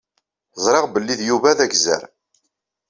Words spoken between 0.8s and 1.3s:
belli d